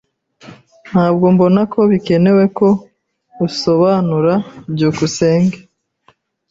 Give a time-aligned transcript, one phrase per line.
[0.89, 2.67] Ntabwo mbona ko bikenewe ko
[3.47, 4.33] usobanura.
[4.73, 5.57] byukusenge